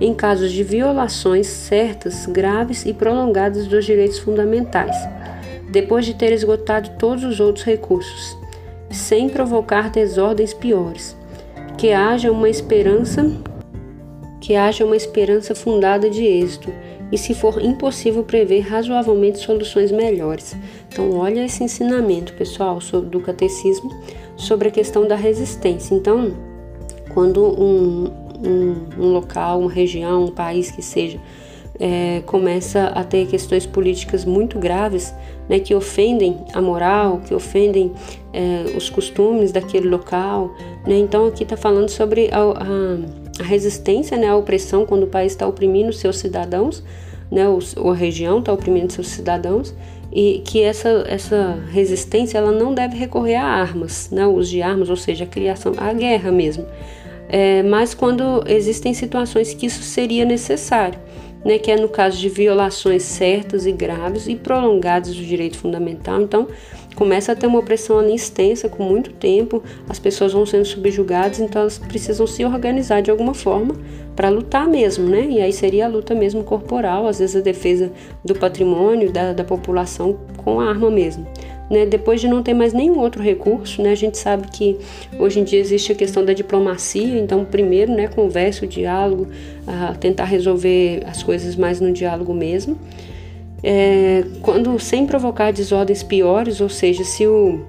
em 0.00 0.14
casos 0.14 0.50
de 0.50 0.62
violações 0.62 1.46
certas, 1.46 2.26
graves 2.26 2.84
e 2.84 2.92
prolongadas 2.92 3.66
dos 3.66 3.84
direitos 3.84 4.18
fundamentais, 4.18 4.96
depois 5.70 6.04
de 6.04 6.14
ter 6.14 6.32
esgotado 6.32 6.90
todos 6.98 7.24
os 7.24 7.40
outros 7.40 7.64
recursos, 7.64 8.36
sem 8.90 9.28
provocar 9.28 9.90
desordens 9.90 10.52
piores, 10.52 11.16
que 11.76 11.92
haja 11.92 12.30
uma 12.30 12.48
esperança 12.48 13.24
que 14.42 14.56
haja 14.56 14.84
uma 14.84 14.96
esperança 14.96 15.54
fundada 15.54 16.10
de 16.10 16.24
êxito 16.24 16.74
e 17.12 17.16
se 17.16 17.32
for 17.32 17.62
impossível 17.62 18.24
prever 18.24 18.60
razoavelmente 18.60 19.38
soluções 19.38 19.92
melhores. 19.92 20.56
Então, 20.88 21.16
olha 21.16 21.44
esse 21.44 21.62
ensinamento, 21.62 22.32
pessoal, 22.32 22.80
do 22.80 23.20
catecismo 23.20 23.90
sobre 24.36 24.66
a 24.66 24.70
questão 24.70 25.06
da 25.06 25.14
resistência. 25.14 25.94
Então, 25.94 26.32
quando 27.14 27.44
um, 27.44 28.10
um, 28.44 29.02
um 29.02 29.12
local, 29.12 29.60
uma 29.60 29.70
região, 29.70 30.24
um 30.24 30.30
país 30.30 30.70
que 30.70 30.82
seja, 30.82 31.18
é, 31.78 32.22
começa 32.26 32.86
a 32.88 33.02
ter 33.02 33.26
questões 33.26 33.66
políticas 33.66 34.24
muito 34.24 34.58
graves, 34.58 35.14
né, 35.48 35.58
que 35.58 35.74
ofendem 35.74 36.38
a 36.52 36.60
moral, 36.60 37.20
que 37.26 37.34
ofendem 37.34 37.92
é, 38.32 38.76
os 38.76 38.88
costumes 38.88 39.52
daquele 39.52 39.88
local. 39.88 40.54
Né? 40.86 40.98
Então 40.98 41.26
aqui 41.26 41.42
está 41.42 41.56
falando 41.56 41.88
sobre 41.88 42.30
a, 42.30 42.38
a, 42.38 43.40
a, 43.40 43.44
resistência, 43.44 44.16
né, 44.16 44.28
a 44.28 44.36
opressão 44.36 44.86
quando 44.86 45.04
o 45.04 45.08
país 45.08 45.32
está 45.32 45.46
oprimindo 45.46 45.92
seus 45.92 46.18
cidadãos, 46.18 46.84
né, 47.30 47.46
ou 47.48 47.90
a 47.90 47.94
região 47.94 48.38
está 48.40 48.52
oprimindo 48.52 48.92
seus 48.92 49.08
cidadãos, 49.08 49.74
e 50.12 50.42
que 50.44 50.62
essa, 50.62 51.04
essa 51.08 51.58
resistência 51.70 52.36
ela 52.36 52.52
não 52.52 52.74
deve 52.74 52.96
recorrer 52.96 53.36
a 53.36 53.46
armas, 53.46 54.10
né, 54.12 54.26
o 54.26 54.34
uso 54.34 54.50
de 54.50 54.60
armas, 54.60 54.90
ou 54.90 54.96
seja, 54.96 55.24
a 55.24 55.26
criação, 55.26 55.72
a 55.78 55.92
guerra 55.94 56.30
mesmo. 56.30 56.66
É, 57.32 57.62
mas 57.62 57.94
quando 57.94 58.44
existem 58.46 58.94
situações 58.94 59.54
que 59.54 59.66
isso 59.66 59.82
seria 59.82 60.24
necessário 60.24 61.00
né, 61.44 61.58
que 61.58 61.70
é 61.70 61.76
no 61.76 61.88
caso 61.88 62.18
de 62.18 62.28
violações 62.28 63.02
certas 63.02 63.66
e 63.66 63.72
graves 63.72 64.26
e 64.28 64.36
prolongadas 64.36 65.14
do 65.14 65.22
direito 65.22 65.58
fundamental. 65.58 66.20
Então, 66.20 66.48
começa 66.94 67.32
a 67.32 67.36
ter 67.36 67.46
uma 67.46 67.58
opressão 67.58 67.98
ali 67.98 68.14
extensa, 68.14 68.68
com 68.68 68.82
muito 68.82 69.12
tempo, 69.12 69.62
as 69.88 69.98
pessoas 69.98 70.32
vão 70.32 70.46
sendo 70.46 70.64
subjugadas, 70.64 71.40
então 71.40 71.62
elas 71.62 71.78
precisam 71.78 72.26
se 72.26 72.44
organizar 72.44 73.02
de 73.02 73.10
alguma 73.10 73.34
forma 73.34 73.74
para 74.14 74.28
lutar 74.28 74.68
mesmo, 74.68 75.08
né? 75.08 75.26
E 75.28 75.40
aí 75.40 75.52
seria 75.52 75.86
a 75.86 75.88
luta 75.88 76.14
mesmo 76.14 76.44
corporal, 76.44 77.06
às 77.06 77.18
vezes 77.18 77.36
a 77.36 77.40
defesa 77.40 77.90
do 78.24 78.34
patrimônio, 78.34 79.10
da, 79.10 79.32
da 79.32 79.42
população 79.42 80.18
com 80.36 80.60
a 80.60 80.68
arma 80.68 80.90
mesmo. 80.90 81.26
Né, 81.72 81.86
depois 81.86 82.20
de 82.20 82.28
não 82.28 82.42
ter 82.42 82.52
mais 82.52 82.74
nenhum 82.74 82.98
outro 82.98 83.22
recurso, 83.22 83.80
né, 83.80 83.92
a 83.92 83.94
gente 83.94 84.18
sabe 84.18 84.46
que 84.48 84.76
hoje 85.18 85.40
em 85.40 85.44
dia 85.44 85.58
existe 85.58 85.90
a 85.90 85.94
questão 85.94 86.22
da 86.22 86.34
diplomacia, 86.34 87.18
então 87.18 87.46
primeiro, 87.46 87.94
né, 87.94 88.08
conversa, 88.08 88.66
o 88.66 88.68
diálogo, 88.68 89.28
tentar 89.98 90.24
resolver 90.24 91.02
as 91.06 91.22
coisas 91.22 91.56
mais 91.56 91.80
no 91.80 91.90
diálogo 91.90 92.34
mesmo. 92.34 92.76
É, 93.62 94.22
quando 94.42 94.78
sem 94.78 95.06
provocar 95.06 95.50
desordens 95.50 96.02
piores, 96.02 96.60
ou 96.60 96.68
seja, 96.68 97.04
se, 97.04 97.26
o, 97.26 97.60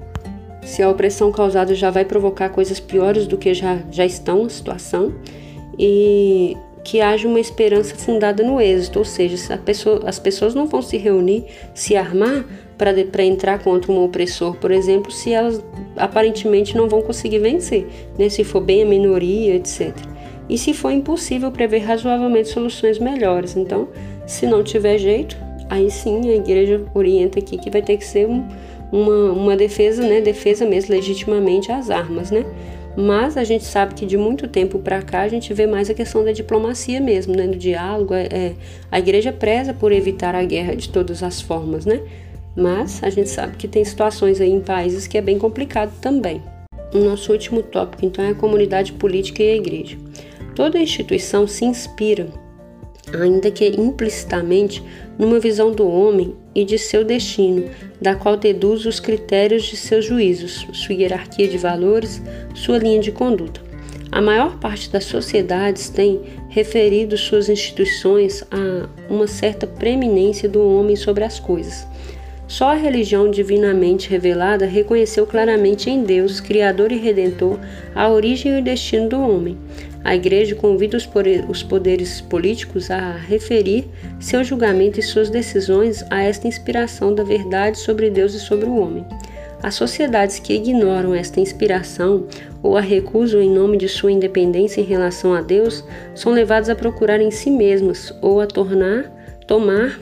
se 0.63 0.83
a 0.83 0.89
opressão 0.89 1.31
causada 1.31 1.73
já 1.73 1.89
vai 1.89 2.03
provocar 2.03 2.49
coisas 2.49 2.81
piores 2.81 3.25
do 3.25 3.37
que 3.37 3.53
já, 3.53 3.79
já 3.89 4.05
estão 4.05 4.43
a 4.43 4.49
situação, 4.49 5.13
e 5.79 6.57
que 6.83 6.99
haja 6.99 7.25
uma 7.25 7.39
esperança 7.39 7.95
fundada 7.95 8.43
no 8.43 8.59
êxito, 8.59 8.99
ou 8.99 9.05
seja, 9.05 9.57
pessoa, 9.59 10.01
as 10.05 10.19
pessoas 10.19 10.53
não 10.53 10.67
vão 10.67 10.81
se 10.81 10.97
reunir, 10.97 11.45
se 11.73 11.95
armar 11.95 12.43
para 12.77 13.23
entrar 13.23 13.59
contra 13.59 13.91
um 13.91 14.03
opressor, 14.03 14.55
por 14.55 14.71
exemplo, 14.71 15.11
se 15.11 15.31
elas 15.31 15.63
aparentemente 15.95 16.75
não 16.75 16.89
vão 16.89 17.01
conseguir 17.01 17.39
vencer, 17.39 17.87
né? 18.17 18.29
se 18.29 18.43
for 18.43 18.61
bem 18.61 18.83
a 18.83 18.85
minoria, 18.85 19.55
etc. 19.55 19.95
E 20.49 20.57
se 20.57 20.73
for 20.73 20.91
impossível 20.91 21.51
prever 21.51 21.79
razoavelmente 21.79 22.49
soluções 22.49 22.99
melhores. 22.99 23.55
Então, 23.55 23.87
se 24.25 24.45
não 24.45 24.63
tiver 24.63 24.97
jeito, 24.97 25.37
aí 25.69 25.89
sim 25.89 26.29
a 26.29 26.35
igreja 26.35 26.83
orienta 26.93 27.39
aqui 27.39 27.57
que 27.57 27.69
vai 27.69 27.81
ter 27.81 27.97
que 27.97 28.05
ser 28.05 28.27
um, 28.27 28.45
uma, 28.91 29.31
uma 29.31 29.55
defesa, 29.55 30.03
né? 30.03 30.19
defesa 30.19 30.65
mesmo, 30.65 30.93
legitimamente 30.93 31.71
às 31.71 31.89
armas, 31.89 32.31
né? 32.31 32.45
Mas 32.95 33.37
a 33.37 33.43
gente 33.43 33.63
sabe 33.63 33.95
que 33.95 34.05
de 34.05 34.17
muito 34.17 34.47
tempo 34.47 34.77
para 34.77 35.01
cá 35.01 35.21
a 35.21 35.27
gente 35.27 35.51
vê 35.51 35.65
mais 35.65 35.89
a 35.89 35.95
questão 35.95 36.23
da 36.23 36.31
diplomacia 36.31 37.01
mesmo, 37.01 37.35
né? 37.35 37.47
do 37.47 37.57
diálogo. 37.57 38.13
É, 38.13 38.27
é, 38.31 38.53
a 38.91 38.99
igreja 38.99 39.31
preza 39.31 39.73
por 39.73 39.91
evitar 39.91 40.35
a 40.35 40.43
guerra 40.43 40.75
de 40.75 40.89
todas 40.89 41.23
as 41.23 41.41
formas, 41.41 41.85
né? 41.85 42.01
Mas 42.55 43.01
a 43.03 43.09
gente 43.09 43.29
sabe 43.29 43.57
que 43.57 43.67
tem 43.67 43.83
situações 43.83 44.39
aí 44.39 44.51
em 44.51 44.61
países 44.61 45.07
que 45.07 45.17
é 45.17 45.21
bem 45.21 45.39
complicado 45.39 45.91
também. 45.99 46.41
O 46.93 46.99
nosso 46.99 47.31
último 47.31 47.63
tópico, 47.63 48.05
então, 48.05 48.23
é 48.23 48.29
a 48.29 48.35
comunidade 48.35 48.93
política 48.93 49.41
e 49.41 49.51
a 49.51 49.55
igreja. 49.55 49.97
Toda 50.55 50.77
instituição 50.77 51.47
se 51.47 51.65
inspira, 51.65 52.27
ainda 53.11 53.49
que 53.49 53.67
implicitamente, 53.67 54.83
numa 55.17 55.39
visão 55.39 55.71
do 55.71 55.87
homem 55.87 56.35
e 56.53 56.63
de 56.63 56.77
seu 56.77 57.03
destino, 57.03 57.67
da 57.99 58.13
qual 58.13 58.37
deduz 58.37 58.85
os 58.85 58.99
critérios 58.99 59.63
de 59.63 59.75
seus 59.75 60.05
juízos, 60.05 60.67
sua 60.73 60.93
hierarquia 60.93 61.47
de 61.47 61.57
valores, 61.57 62.21
sua 62.53 62.77
linha 62.77 62.99
de 62.99 63.11
conduta. 63.11 63.61
A 64.11 64.21
maior 64.21 64.59
parte 64.59 64.91
das 64.91 65.05
sociedades 65.05 65.89
tem 65.89 66.21
referido 66.49 67.17
suas 67.17 67.49
instituições 67.49 68.43
a 68.51 68.87
uma 69.11 69.25
certa 69.25 69.65
preeminência 69.65 70.47
do 70.47 70.63
homem 70.63 70.95
sobre 70.95 71.23
as 71.23 71.39
coisas 71.39 71.87
só 72.47 72.71
a 72.71 72.75
religião 72.75 73.31
divinamente 73.31 74.09
revelada 74.09 74.65
reconheceu 74.65 75.25
claramente 75.25 75.89
em 75.89 76.03
Deus, 76.03 76.39
Criador 76.39 76.91
e 76.91 76.97
Redentor, 76.97 77.59
a 77.95 78.09
origem 78.09 78.55
e 78.55 78.59
o 78.59 78.63
destino 78.63 79.09
do 79.09 79.19
homem. 79.19 79.57
A 80.03 80.13
Igreja 80.13 80.53
convida 80.53 80.97
os 81.47 81.63
poderes 81.63 82.19
políticos 82.19 82.91
a 82.91 83.13
referir 83.13 83.85
seu 84.19 84.43
julgamento 84.43 84.99
e 84.99 85.03
suas 85.03 85.29
decisões 85.29 86.03
a 86.09 86.21
esta 86.21 86.47
inspiração 86.47 87.15
da 87.15 87.23
verdade 87.23 87.79
sobre 87.79 88.09
Deus 88.09 88.33
e 88.33 88.39
sobre 88.39 88.65
o 88.65 88.75
homem. 88.75 89.05
As 89.63 89.75
sociedades 89.75 90.39
que 90.39 90.53
ignoram 90.53 91.15
esta 91.15 91.39
inspiração 91.39 92.27
ou 92.61 92.75
a 92.75 92.81
recusam 92.81 93.41
em 93.41 93.49
nome 93.49 93.77
de 93.77 93.87
sua 93.87 94.11
independência 94.11 94.81
em 94.81 94.83
relação 94.83 95.33
a 95.33 95.39
Deus 95.39 95.85
são 96.13 96.33
levadas 96.33 96.67
a 96.67 96.75
procurar 96.75 97.21
em 97.21 97.31
si 97.31 97.49
mesmas 97.49 98.13
ou 98.21 98.41
a 98.41 98.45
tornar, 98.45 99.09
tomar 99.47 99.97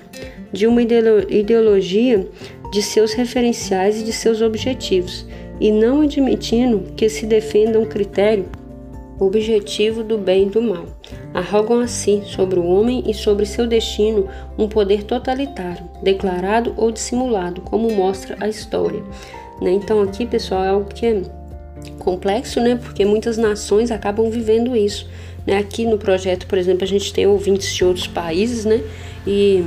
de 0.52 0.68
uma 0.68 0.82
ideologia 0.82 2.28
de 2.72 2.82
seus 2.82 3.14
referenciais 3.14 4.02
e 4.02 4.04
de 4.04 4.14
seus 4.14 4.42
objetivos, 4.42 5.26
e 5.60 5.72
não 5.72 6.02
admitindo 6.02 6.94
que 6.96 7.10
se 7.10 7.26
defenda 7.26 7.80
um 7.80 7.86
critério 7.86 8.46
objetivo 9.20 10.04
do 10.04 10.18
bem 10.18 10.48
e 10.48 10.50
do 10.50 10.62
mal. 10.62 10.86
Arrogam 11.34 11.80
assim 11.80 12.24
sobre 12.26 12.60
o 12.60 12.66
homem 12.66 13.04
e 13.08 13.14
sobre 13.14 13.46
seu 13.46 13.68
destino 13.68 14.28
um 14.58 14.68
poder 14.68 15.04
totalitário, 15.04 15.88
declarado 16.02 16.74
ou 16.76 16.92
dissimulado, 16.92 17.62
como 17.62 17.92
mostra 17.92 18.36
a 18.40 18.50
história. 18.50 19.04
Né? 19.62 19.72
Então 19.72 20.02
aqui, 20.02 20.26
pessoal, 20.26 20.64
é 20.64 20.70
algo 20.70 20.90
que 20.94 21.06
é 21.06 21.22
complexo, 22.00 22.60
né? 22.60 22.80
Porque 22.82 23.06
muitas 23.06 23.38
nações 23.38 23.92
acabam 23.92 24.30
vivendo 24.30 24.76
isso. 24.76 25.08
Né? 25.46 25.58
Aqui 25.58 25.86
no 25.86 25.98
projeto, 25.98 26.48
por 26.48 26.58
exemplo, 26.58 26.84
a 26.84 26.88
gente 26.88 27.14
tem 27.14 27.28
ouvintes 27.28 27.72
de 27.74 27.86
outros 27.86 28.08
países, 28.08 28.66
né? 28.66 28.82
E 29.26 29.64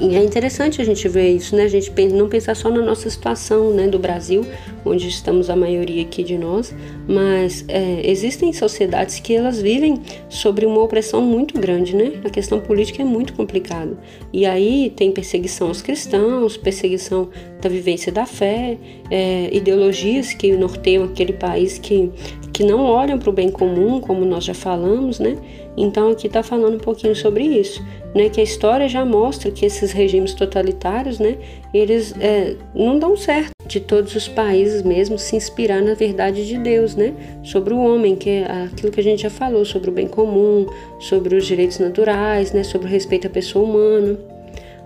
e 0.00 0.14
é 0.14 0.22
interessante 0.22 0.80
a 0.80 0.84
gente 0.84 1.08
ver 1.08 1.30
isso, 1.30 1.56
né? 1.56 1.64
A 1.64 1.68
gente 1.68 1.90
não 2.12 2.28
pensar 2.28 2.54
só 2.54 2.70
na 2.70 2.80
nossa 2.80 3.10
situação, 3.10 3.72
né, 3.72 3.88
do 3.88 3.98
Brasil, 3.98 4.46
onde 4.84 5.08
estamos 5.08 5.50
a 5.50 5.56
maioria 5.56 6.02
aqui 6.02 6.22
de 6.22 6.38
nós, 6.38 6.74
mas 7.08 7.64
é, 7.66 8.08
existem 8.08 8.52
sociedades 8.52 9.18
que 9.18 9.34
elas 9.34 9.60
vivem 9.60 10.00
sobre 10.28 10.64
uma 10.64 10.80
opressão 10.80 11.20
muito 11.20 11.58
grande, 11.58 11.96
né? 11.96 12.12
A 12.24 12.30
questão 12.30 12.60
política 12.60 13.02
é 13.02 13.04
muito 13.04 13.32
complicada. 13.32 13.96
E 14.32 14.46
aí 14.46 14.92
tem 14.94 15.10
perseguição 15.10 15.68
aos 15.68 15.82
cristãos, 15.82 16.56
perseguição 16.56 17.28
da 17.60 17.68
vivência 17.68 18.12
da 18.12 18.24
fé, 18.24 18.76
é, 19.10 19.48
ideologias 19.52 20.32
que 20.32 20.52
norteiam 20.52 21.04
aquele 21.04 21.32
país 21.32 21.78
que, 21.78 22.10
que 22.52 22.62
não 22.64 22.84
olham 22.84 23.18
para 23.18 23.30
o 23.30 23.32
bem 23.32 23.50
comum, 23.50 24.00
como 24.00 24.24
nós 24.24 24.44
já 24.44 24.54
falamos, 24.54 25.18
né? 25.18 25.36
Então 25.76 26.10
aqui 26.10 26.26
está 26.26 26.42
falando 26.42 26.74
um 26.74 26.80
pouquinho 26.80 27.14
sobre 27.14 27.44
isso, 27.44 27.84
né? 28.14 28.28
Que 28.28 28.40
a 28.40 28.44
história 28.44 28.88
já 28.88 29.04
mostra 29.04 29.50
que 29.50 29.64
esses 29.64 29.92
regimes 29.92 30.34
totalitários, 30.34 31.18
né? 31.18 31.36
Eles 31.72 32.14
é, 32.20 32.56
não 32.74 32.98
dão 32.98 33.16
certo 33.16 33.50
de 33.66 33.80
todos 33.80 34.14
os 34.16 34.26
países 34.26 34.82
mesmo 34.82 35.18
se 35.18 35.36
inspirar 35.36 35.82
na 35.82 35.94
verdade 35.94 36.46
de 36.46 36.58
Deus, 36.58 36.96
né? 36.96 37.12
Sobre 37.44 37.74
o 37.74 37.78
homem, 37.78 38.16
que 38.16 38.30
é 38.30 38.68
aquilo 38.72 38.90
que 38.90 39.00
a 39.00 39.04
gente 39.04 39.22
já 39.22 39.30
falou, 39.30 39.64
sobre 39.64 39.90
o 39.90 39.92
bem 39.92 40.08
comum, 40.08 40.66
sobre 40.98 41.36
os 41.36 41.46
direitos 41.46 41.78
naturais, 41.78 42.52
né? 42.52 42.62
Sobre 42.62 42.88
o 42.88 42.90
respeito 42.90 43.26
à 43.26 43.30
pessoa 43.30 43.64
humana. 43.64 44.37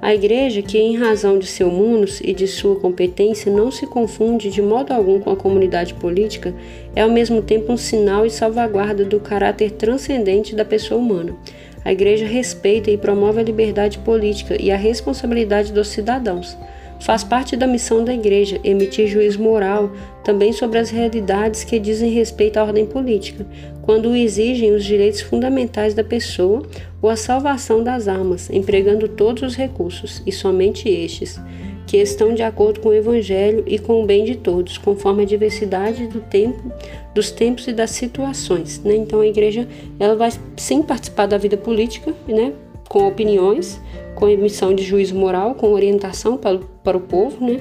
A 0.03 0.13
igreja, 0.13 0.61
que 0.63 0.77
em 0.77 0.97
razão 0.97 1.39
de 1.39 1.47
seu 1.47 1.71
munus 1.71 2.21
e 2.25 2.35
de 2.35 2.49
sua 2.49 2.75
competência 2.75 3.53
não 3.53 3.71
se 3.71 3.87
confunde 3.87 4.51
de 4.51 4.61
modo 4.61 4.93
algum 4.93 5.21
com 5.21 5.31
a 5.31 5.37
comunidade 5.37 5.95
política, 5.95 6.53
é 6.93 7.03
ao 7.03 7.09
mesmo 7.09 7.41
tempo 7.41 7.73
um 7.73 7.77
sinal 7.77 8.27
e 8.27 8.31
salvaguarda 8.31 9.05
do 9.05 9.21
caráter 9.21 9.71
transcendente 9.71 10.57
da 10.57 10.65
pessoa 10.65 11.01
humana. 11.01 11.37
A 11.85 11.93
igreja 11.93 12.27
respeita 12.27 12.91
e 12.91 12.99
promove 12.99 13.39
a 13.39 13.45
liberdade 13.45 14.01
política 14.01 14.61
e 14.61 14.73
a 14.73 14.77
responsabilidade 14.77 15.73
dos 15.73 15.87
cidadãos. 15.87 16.59
Faz 17.03 17.25
parte 17.25 17.57
da 17.57 17.67
missão 17.67 18.05
da 18.05 18.15
Igreja 18.15 18.61
emitir 18.63 19.09
juízo 19.09 19.43
moral 19.43 19.91
também 20.23 20.53
sobre 20.53 20.79
as 20.79 20.89
realidades 20.89 21.65
que 21.65 21.81
dizem 21.81 22.13
respeito 22.13 22.59
à 22.59 22.63
ordem 22.63 22.87
política, 22.87 23.45
quando 23.83 24.15
exigem 24.15 24.73
os 24.73 24.85
direitos 24.85 25.21
fundamentais 25.21 25.95
da 25.95 26.05
pessoa 26.05 26.63
ou 27.03 27.11
a 27.11 27.17
salvação 27.17 27.83
das 27.83 28.07
almas, 28.07 28.49
empregando 28.51 29.09
todos 29.09 29.43
os 29.43 29.57
recursos, 29.57 30.23
e 30.25 30.31
somente 30.31 30.89
estes, 30.89 31.41
que 31.89 31.97
estão 31.97 32.33
de 32.35 32.43
acordo 32.45 32.79
com 32.79 32.91
o 32.91 32.95
Evangelho 32.95 33.65
e 33.67 33.81
com 33.81 34.01
o 34.01 34.07
bem 34.07 34.25
de 34.25 34.37
todos, 34.37 34.79
conforme 34.79 35.25
a 35.25 35.27
diversidade 35.27 36.07
do 36.07 36.21
tempo, 36.21 36.71
dos 37.13 37.33
tempos 37.33 37.67
e 37.67 37.73
das 37.73 37.91
situações. 37.91 38.81
Né? 38.85 38.95
Então 38.95 39.21
a 39.21 39.27
igreja 39.27 39.67
ela 39.99 40.15
vai 40.15 40.31
sim 40.57 40.83
participar 40.83 41.27
da 41.27 41.37
vida 41.37 41.57
política, 41.57 42.15
né? 42.29 42.53
Com 42.93 43.09
opiniões, 43.09 43.81
com 44.15 44.29
emissão 44.29 44.75
de 44.75 44.83
juízo 44.83 45.15
moral, 45.15 45.55
com 45.55 45.73
orientação 45.73 46.37
para, 46.37 46.61
para 46.85 46.95
o 46.95 47.01
povo, 47.01 47.43
né? 47.43 47.61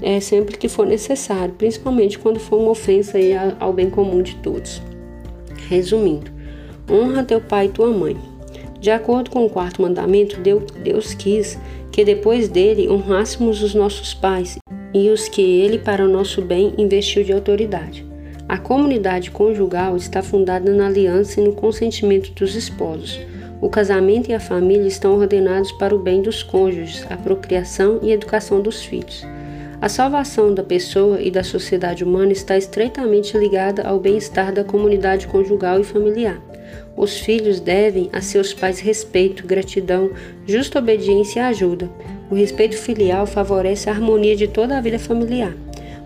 É, 0.00 0.20
sempre 0.20 0.56
que 0.56 0.68
for 0.68 0.86
necessário, 0.86 1.52
principalmente 1.54 2.16
quando 2.16 2.38
for 2.38 2.60
uma 2.60 2.70
ofensa 2.70 3.18
aí 3.18 3.32
ao 3.58 3.72
bem 3.72 3.90
comum 3.90 4.22
de 4.22 4.36
todos. 4.36 4.80
Resumindo, 5.68 6.30
honra 6.88 7.24
teu 7.24 7.40
pai 7.40 7.66
e 7.66 7.70
tua 7.70 7.88
mãe. 7.88 8.16
De 8.78 8.92
acordo 8.92 9.30
com 9.30 9.44
o 9.44 9.50
quarto 9.50 9.82
mandamento, 9.82 10.38
Deus 10.40 11.12
quis 11.12 11.58
que 11.90 12.04
depois 12.04 12.48
dele 12.48 12.88
honrássemos 12.88 13.60
os 13.60 13.74
nossos 13.74 14.14
pais 14.14 14.58
e 14.94 15.10
os 15.10 15.28
que 15.28 15.42
ele, 15.42 15.78
para 15.80 16.04
o 16.04 16.08
nosso 16.08 16.40
bem, 16.40 16.72
investiu 16.78 17.24
de 17.24 17.32
autoridade. 17.32 18.06
A 18.48 18.56
comunidade 18.56 19.32
conjugal 19.32 19.96
está 19.96 20.22
fundada 20.22 20.72
na 20.72 20.86
aliança 20.86 21.40
e 21.40 21.44
no 21.44 21.52
consentimento 21.52 22.30
dos 22.30 22.54
esposos. 22.54 23.18
O 23.60 23.68
casamento 23.68 24.30
e 24.30 24.34
a 24.34 24.38
família 24.38 24.86
estão 24.86 25.18
ordenados 25.18 25.72
para 25.72 25.94
o 25.94 25.98
bem 25.98 26.22
dos 26.22 26.44
cônjuges, 26.44 27.04
a 27.10 27.16
procriação 27.16 27.98
e 28.02 28.12
educação 28.12 28.60
dos 28.60 28.84
filhos. 28.84 29.26
A 29.80 29.88
salvação 29.88 30.54
da 30.54 30.62
pessoa 30.62 31.20
e 31.20 31.28
da 31.28 31.42
sociedade 31.42 32.04
humana 32.04 32.30
está 32.30 32.56
estreitamente 32.56 33.36
ligada 33.36 33.82
ao 33.82 33.98
bem-estar 33.98 34.52
da 34.52 34.62
comunidade 34.62 35.26
conjugal 35.26 35.80
e 35.80 35.84
familiar. 35.84 36.40
Os 36.96 37.18
filhos 37.18 37.58
devem 37.58 38.08
a 38.12 38.20
seus 38.20 38.54
pais 38.54 38.78
respeito, 38.78 39.44
gratidão, 39.44 40.10
justa 40.46 40.78
obediência 40.78 41.40
e 41.40 41.42
ajuda. 41.42 41.90
O 42.30 42.36
respeito 42.36 42.76
filial 42.76 43.26
favorece 43.26 43.88
a 43.88 43.92
harmonia 43.92 44.36
de 44.36 44.46
toda 44.46 44.78
a 44.78 44.80
vida 44.80 45.00
familiar. 45.00 45.52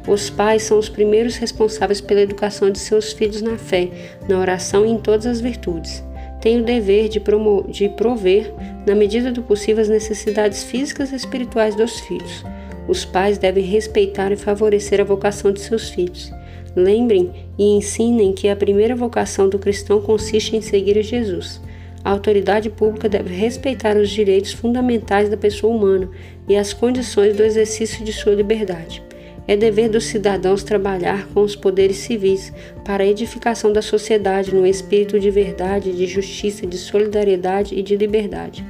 Os 0.06 0.30
pais 0.30 0.62
são 0.62 0.78
os 0.78 0.88
primeiros 0.88 1.36
responsáveis 1.36 2.00
pela 2.00 2.22
educação 2.22 2.70
de 2.70 2.78
seus 2.78 3.12
filhos 3.12 3.42
na 3.42 3.58
fé, 3.58 3.90
na 4.26 4.38
oração 4.38 4.86
e 4.86 4.90
em 4.90 4.98
todas 4.98 5.26
as 5.26 5.40
virtudes. 5.40 6.02
Têm 6.42 6.60
o 6.60 6.64
dever 6.64 7.08
de, 7.08 7.22
de 7.68 7.88
prover, 7.90 8.52
na 8.84 8.96
medida 8.96 9.30
do 9.30 9.42
possível, 9.42 9.80
as 9.80 9.88
necessidades 9.88 10.64
físicas 10.64 11.12
e 11.12 11.16
espirituais 11.16 11.76
dos 11.76 12.00
filhos. 12.00 12.44
Os 12.88 13.04
pais 13.04 13.38
devem 13.38 13.64
respeitar 13.64 14.32
e 14.32 14.36
favorecer 14.36 15.00
a 15.00 15.04
vocação 15.04 15.52
de 15.52 15.60
seus 15.60 15.88
filhos. 15.88 16.32
Lembrem 16.74 17.30
e 17.56 17.76
ensinem 17.76 18.32
que 18.32 18.48
a 18.48 18.56
primeira 18.56 18.96
vocação 18.96 19.48
do 19.48 19.56
cristão 19.56 20.00
consiste 20.00 20.56
em 20.56 20.60
seguir 20.60 20.98
a 20.98 21.02
Jesus. 21.02 21.60
A 22.04 22.10
autoridade 22.10 22.68
pública 22.68 23.08
deve 23.08 23.32
respeitar 23.32 23.96
os 23.96 24.10
direitos 24.10 24.52
fundamentais 24.52 25.28
da 25.28 25.36
pessoa 25.36 25.72
humana 25.72 26.10
e 26.48 26.56
as 26.56 26.72
condições 26.72 27.36
do 27.36 27.44
exercício 27.44 28.04
de 28.04 28.12
sua 28.12 28.34
liberdade. 28.34 29.00
É 29.46 29.56
dever 29.56 29.88
dos 29.88 30.04
cidadãos 30.04 30.62
trabalhar 30.62 31.26
com 31.34 31.42
os 31.42 31.56
poderes 31.56 31.96
civis 31.98 32.52
para 32.84 33.02
a 33.02 33.06
edificação 33.06 33.72
da 33.72 33.82
sociedade 33.82 34.54
no 34.54 34.66
espírito 34.66 35.18
de 35.18 35.30
verdade, 35.30 35.92
de 35.92 36.06
justiça, 36.06 36.66
de 36.66 36.78
solidariedade 36.78 37.74
e 37.74 37.82
de 37.82 37.96
liberdade 37.96 38.64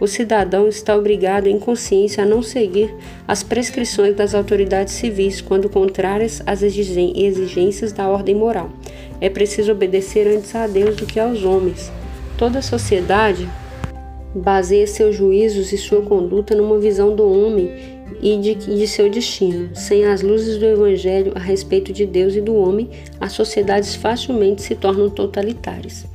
o 0.00 0.06
cidadão 0.06 0.68
está 0.68 0.96
obrigado 0.96 1.48
em 1.48 1.58
consciência 1.58 2.22
a 2.22 2.26
não 2.26 2.42
seguir 2.42 2.94
as 3.26 3.42
prescrições 3.42 4.14
das 4.14 4.34
autoridades 4.34 4.94
civis 4.94 5.40
quando 5.40 5.68
contrárias 5.68 6.42
às 6.46 6.62
exigências 6.62 7.92
da 7.92 8.08
ordem 8.08 8.34
moral. 8.34 8.70
É 9.20 9.28
preciso 9.28 9.72
obedecer 9.72 10.26
antes 10.28 10.54
a 10.54 10.66
Deus 10.66 10.96
do 10.96 11.06
que 11.06 11.18
aos 11.18 11.42
homens. 11.42 11.90
Toda 12.36 12.60
a 12.60 12.62
sociedade 12.62 13.48
baseia 14.34 14.86
seus 14.86 15.16
juízos 15.16 15.72
e 15.72 15.78
sua 15.78 16.02
conduta 16.02 16.54
numa 16.54 16.78
visão 16.78 17.16
do 17.16 17.28
homem 17.28 17.97
e 18.20 18.36
de, 18.36 18.54
de, 18.54 18.86
seu 18.88 19.08
destino. 19.08 19.70
Sem 19.74 20.04
as 20.06 20.22
luzes 20.22 20.58
do 20.58 20.66
Evangelho 20.66 21.32
a 21.34 21.38
respeito 21.38 21.92
de 21.92 22.04
Deus 22.04 22.34
e 22.34 22.40
do 22.40 22.54
homem, 22.54 22.90
as 23.20 23.32
sociedades 23.32 23.94
facilmente 23.94 24.62
se 24.62 24.74
tornam 24.74 25.08
totalitárias. 25.08 26.06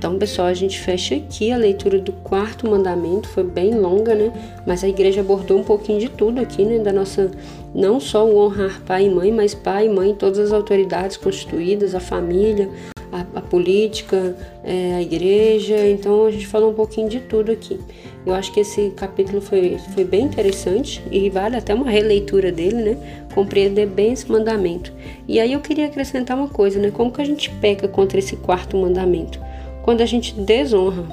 Então, 0.00 0.18
pessoal, 0.18 0.48
a 0.48 0.54
gente 0.54 0.80
fecha 0.80 1.14
aqui 1.14 1.52
a 1.52 1.58
leitura 1.58 1.98
do 1.98 2.10
quarto 2.10 2.66
mandamento, 2.66 3.28
foi 3.28 3.44
bem 3.44 3.78
longa, 3.78 4.14
né? 4.14 4.32
Mas 4.66 4.82
a 4.82 4.88
igreja 4.88 5.20
abordou 5.20 5.58
um 5.58 5.62
pouquinho 5.62 6.00
de 6.00 6.08
tudo 6.08 6.40
aqui, 6.40 6.64
né? 6.64 6.78
Da 6.78 6.90
nossa, 6.90 7.30
não 7.74 8.00
só 8.00 8.26
o 8.26 8.38
honrar 8.38 8.80
pai 8.86 9.04
e 9.04 9.10
mãe, 9.10 9.30
mas 9.30 9.54
pai 9.54 9.84
e 9.84 9.88
mãe, 9.90 10.14
todas 10.14 10.38
as 10.38 10.52
autoridades 10.52 11.18
constituídas, 11.18 11.94
a 11.94 12.00
família, 12.00 12.70
a, 13.12 13.38
a 13.40 13.42
política, 13.42 14.34
é, 14.64 14.94
a 14.94 15.02
igreja. 15.02 15.86
Então, 15.86 16.24
a 16.24 16.30
gente 16.30 16.46
falou 16.46 16.70
um 16.70 16.74
pouquinho 16.74 17.10
de 17.10 17.20
tudo 17.20 17.52
aqui. 17.52 17.78
Eu 18.26 18.34
acho 18.34 18.52
que 18.52 18.60
esse 18.60 18.90
capítulo 18.90 19.40
foi, 19.40 19.78
foi 19.94 20.04
bem 20.04 20.24
interessante 20.24 21.02
e 21.10 21.30
vale 21.30 21.56
até 21.56 21.72
uma 21.72 21.90
releitura 21.90 22.52
dele, 22.52 22.82
né? 22.82 23.24
Compreender 23.34 23.86
bem 23.86 24.12
esse 24.12 24.30
mandamento. 24.30 24.92
E 25.26 25.40
aí 25.40 25.52
eu 25.52 25.60
queria 25.60 25.86
acrescentar 25.86 26.36
uma 26.36 26.48
coisa, 26.48 26.78
né? 26.78 26.90
Como 26.90 27.10
que 27.10 27.22
a 27.22 27.24
gente 27.24 27.50
peca 27.50 27.88
contra 27.88 28.18
esse 28.18 28.36
quarto 28.36 28.76
mandamento? 28.76 29.40
quando 29.82 30.02
a 30.02 30.06
gente 30.06 30.34
desonra 30.34 31.04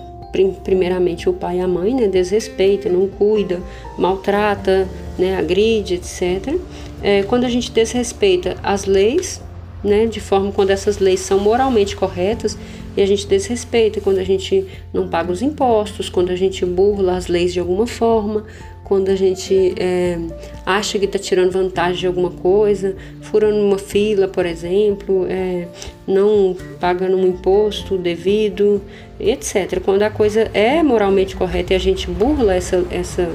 primeiramente 0.63 1.27
o 1.27 1.33
pai 1.33 1.57
e 1.57 1.61
a 1.61 1.67
mãe, 1.67 1.95
né, 1.95 2.07
desrespeita, 2.07 2.89
não 2.89 3.07
cuida, 3.07 3.59
maltrata, 3.97 4.87
né, 5.17 5.35
agride, 5.35 5.95
etc. 5.95 6.59
É, 7.01 7.23
quando 7.23 7.45
a 7.45 7.49
gente 7.49 7.71
desrespeita 7.71 8.55
as 8.61 8.85
leis, 8.85 9.41
né, 9.83 10.05
de 10.05 10.19
forma 10.19 10.51
quando 10.51 10.69
essas 10.69 10.99
leis 10.99 11.21
são 11.21 11.39
moralmente 11.39 11.95
corretas 11.95 12.55
e 12.97 13.01
a 13.01 13.05
gente 13.05 13.27
desrespeita, 13.27 14.01
quando 14.01 14.17
a 14.17 14.23
gente 14.23 14.65
não 14.91 15.07
paga 15.07 15.31
os 15.31 15.43
impostos, 15.43 16.09
quando 16.09 16.31
a 16.31 16.35
gente 16.35 16.65
burla 16.65 17.15
as 17.15 17.27
leis 17.27 17.53
de 17.53 17.59
alguma 17.59 17.85
forma, 17.85 18.43
quando 18.83 19.09
a 19.09 19.15
gente 19.15 19.75
é, 19.77 20.17
acha 20.65 20.97
que 20.97 21.05
está 21.05 21.19
tirando 21.19 21.51
vantagem 21.51 21.99
de 21.99 22.07
alguma 22.07 22.31
coisa, 22.31 22.95
furando 23.21 23.57
uma 23.57 23.77
fila, 23.77 24.27
por 24.27 24.45
exemplo, 24.45 25.27
é, 25.29 25.67
não 26.07 26.55
pagando 26.79 27.17
um 27.17 27.27
imposto 27.27 27.97
devido, 27.97 28.81
etc. 29.19 29.79
Quando 29.83 30.01
a 30.03 30.09
coisa 30.09 30.49
é 30.53 30.81
moralmente 30.81 31.35
correta 31.35 31.73
e 31.73 31.75
a 31.75 31.79
gente 31.79 32.09
burla 32.09 32.55
essa, 32.55 32.83
essa, 32.89 33.29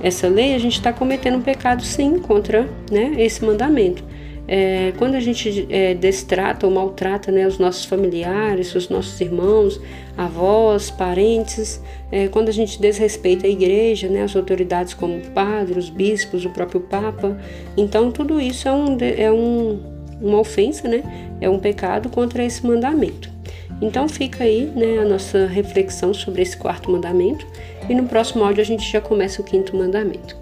essa 0.00 0.28
lei, 0.28 0.54
a 0.54 0.58
gente 0.58 0.74
está 0.74 0.92
cometendo 0.92 1.36
um 1.36 1.42
pecado 1.42 1.82
sim 1.82 2.18
contra 2.18 2.66
né, 2.90 3.16
esse 3.18 3.44
mandamento. 3.44 4.02
É, 4.48 4.92
quando 4.98 5.14
a 5.14 5.20
gente 5.20 5.66
é, 5.70 5.94
destrata 5.94 6.66
ou 6.66 6.72
maltrata 6.72 7.30
né, 7.30 7.46
os 7.46 7.58
nossos 7.58 7.84
familiares, 7.84 8.74
os 8.74 8.88
nossos 8.88 9.20
irmãos, 9.20 9.80
avós, 10.16 10.90
parentes, 10.90 11.80
é, 12.10 12.28
quando 12.28 12.48
a 12.48 12.52
gente 12.52 12.80
desrespeita 12.80 13.46
a 13.46 13.50
igreja, 13.50 14.08
né, 14.08 14.22
as 14.22 14.34
autoridades 14.34 14.94
como 14.94 15.18
o 15.18 15.30
padre, 15.30 15.78
os 15.78 15.88
bispos, 15.88 16.44
o 16.44 16.50
próprio 16.50 16.80
papa, 16.80 17.38
então 17.76 18.10
tudo 18.10 18.40
isso 18.40 18.68
é, 18.68 18.72
um, 18.72 18.96
é 19.00 19.30
um, 19.30 19.80
uma 20.20 20.40
ofensa, 20.40 20.88
né, 20.88 21.02
é 21.40 21.48
um 21.48 21.58
pecado 21.58 22.08
contra 22.08 22.44
esse 22.44 22.66
mandamento. 22.66 23.30
Então 23.80 24.08
fica 24.08 24.44
aí 24.44 24.70
né, 24.76 24.98
a 24.98 25.04
nossa 25.04 25.46
reflexão 25.46 26.12
sobre 26.12 26.42
esse 26.42 26.56
quarto 26.56 26.90
mandamento 26.90 27.46
e 27.88 27.94
no 27.94 28.04
próximo 28.04 28.44
áudio 28.44 28.62
a 28.62 28.64
gente 28.66 28.90
já 28.90 29.00
começa 29.00 29.40
o 29.40 29.44
quinto 29.44 29.76
mandamento. 29.76 30.41